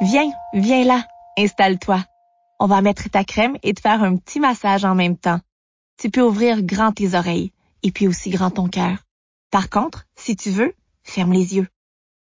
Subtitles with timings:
[0.00, 2.02] Viens, viens là, installe-toi.
[2.58, 5.40] On va mettre ta crème et te faire un petit massage en même temps.
[5.98, 7.52] Tu peux ouvrir grand tes oreilles
[7.82, 8.96] et puis aussi grand ton cœur.
[9.50, 11.68] Par contre, si tu veux, ferme les yeux.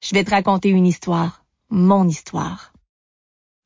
[0.02, 2.74] Je vais te raconter une histoire, mon histoire.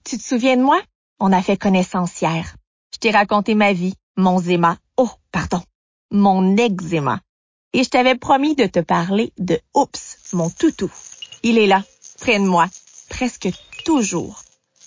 [0.05, 0.79] Tu te souviens de moi?
[1.19, 2.55] On a fait connaissance hier.
[2.93, 5.63] Je t'ai raconté ma vie, mon zéma, oh, pardon,
[6.11, 7.19] mon eczéma.
[7.73, 10.91] Et je t'avais promis de te parler de Oups, mon toutou.
[11.41, 11.83] Il est là,
[12.19, 12.67] près de moi,
[13.09, 13.49] presque
[13.83, 14.43] toujours.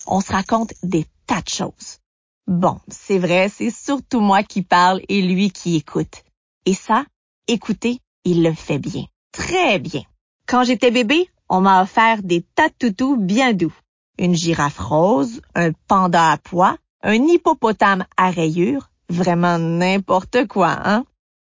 [0.07, 1.99] On se raconte des tas de choses.
[2.47, 6.23] Bon, c'est vrai, c'est surtout moi qui parle et lui qui écoute.
[6.65, 7.05] Et ça,
[7.49, 9.07] écouter, il le fait bien.
[9.33, 10.03] Très bien.
[10.47, 13.75] Quand j'étais bébé, on m'a offert des tas de toutous bien doux.
[14.19, 21.05] Une girafe rose, un panda à pois, un hippopotame à rayures, vraiment n'importe quoi, hein?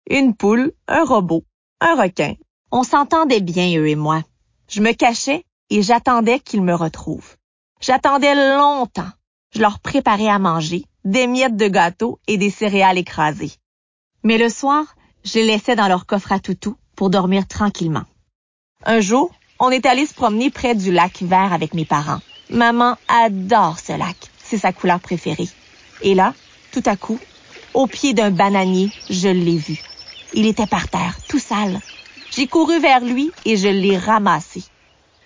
[0.09, 1.45] Une poule, un robot,
[1.81, 2.35] un requin.
[2.71, 4.23] On s'entendait bien, eux et moi.
[4.69, 7.37] Je me cachais et j'attendais qu'ils me retrouvent.
[7.81, 9.11] J'attendais longtemps.
[9.55, 13.53] Je leur préparais à manger, des miettes de gâteau et des céréales écrasées.
[14.23, 14.85] Mais le soir,
[15.25, 18.05] je les laissais dans leur coffre à toutou pour dormir tranquillement.
[18.85, 22.21] Un jour, on est allé se promener près du lac vert avec mes parents.
[22.51, 24.17] Maman adore ce lac.
[24.43, 25.49] C'est sa couleur préférée.
[26.03, 26.35] Et là,
[26.73, 27.19] tout à coup,
[27.73, 29.81] au pied d'un bananier, je l'ai vu.
[30.35, 31.81] Il était par terre, tout sale.
[32.31, 34.65] J'ai couru vers lui et je l'ai ramassé.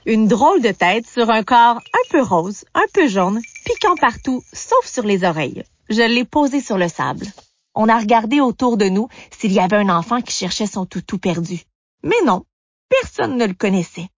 [0.07, 4.43] Une drôle de tête sur un corps un peu rose, un peu jaune, piquant partout,
[4.53, 5.65] sauf sur les oreilles.
[5.89, 7.27] Je l'ai posé sur le sable.
[7.75, 11.17] On a regardé autour de nous s'il y avait un enfant qui cherchait son toutou
[11.17, 11.63] perdu.
[12.03, 12.45] Mais non,
[12.91, 14.09] personne ne le connaissait.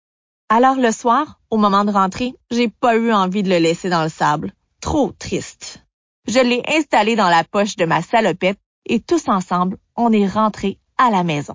[0.49, 4.03] Alors le soir, au moment de rentrer, j'ai pas eu envie de le laisser dans
[4.03, 4.53] le sable.
[4.81, 5.85] Trop triste.
[6.27, 10.81] Je l'ai installé dans la poche de ma salopette et tous ensemble, on est rentrés
[10.99, 11.55] à la maison.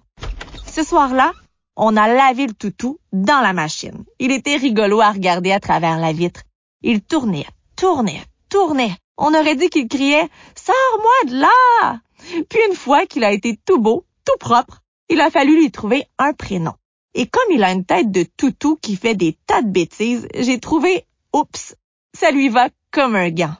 [0.66, 1.34] Ce soir-là,
[1.76, 4.01] on a lavé le toutou dans la machine.
[4.24, 6.44] Il était rigolo à regarder à travers la vitre.
[6.84, 8.96] Il tournait, tournait, tournait.
[9.18, 12.00] On aurait dit qu'il criait Sors-moi de là!
[12.48, 16.06] Puis une fois qu'il a été tout beau, tout propre, il a fallu lui trouver
[16.20, 16.74] un prénom.
[17.16, 20.60] Et comme il a une tête de toutou qui fait des tas de bêtises, j'ai
[20.60, 21.76] trouvé Oups.
[22.14, 23.56] Ça lui va comme un gant.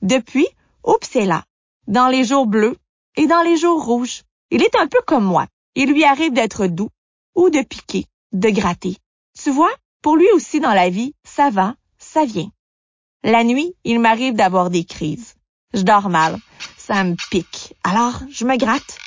[0.00, 0.48] Depuis,
[0.84, 1.44] Oups est là,
[1.86, 2.78] dans les jours bleus
[3.16, 4.22] et dans les jours rouges.
[4.50, 5.48] Il est un peu comme moi.
[5.74, 6.88] Il lui arrive d'être doux
[7.34, 8.96] ou de piquer, de gratter.
[9.38, 12.50] Tu vois, pour lui aussi dans la vie, ça va, ça vient.
[13.24, 15.34] La nuit, il m'arrive d'avoir des crises.
[15.74, 16.38] Je dors mal,
[16.76, 17.74] ça me pique.
[17.84, 18.98] Alors, je me gratte.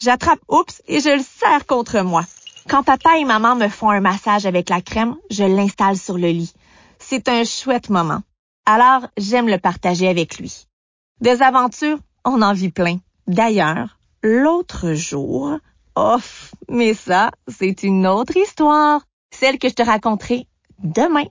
[0.00, 2.24] J'attrape Oups et je le serre contre moi.
[2.68, 6.28] Quand papa et maman me font un massage avec la crème, je l'installe sur le
[6.28, 6.52] lit.
[6.98, 8.22] C'est un chouette moment.
[8.66, 10.66] Alors, j'aime le partager avec lui.
[11.20, 12.98] Des aventures, on en vit plein.
[13.26, 15.58] D'ailleurs, l'autre jour,
[15.94, 19.02] off, mais ça, c'est une autre histoire,
[19.42, 20.46] celle que je te raconterai
[20.84, 21.24] demain.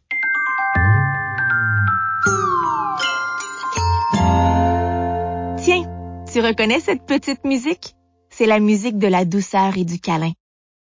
[5.63, 7.95] Tiens, tu reconnais cette petite musique?
[8.29, 10.33] C'est la musique de la douceur et du câlin.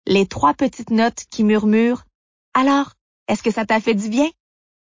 [0.05, 2.03] Les trois petites notes qui murmurent.
[2.53, 2.91] Alors,
[3.29, 4.27] est-ce que ça t'a fait du bien?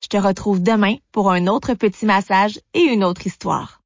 [0.03, 3.81] Je te retrouve demain pour un autre petit massage et une autre histoire.